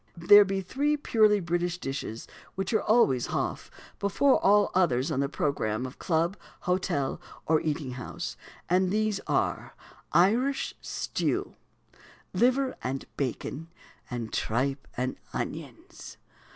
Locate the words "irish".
10.11-10.73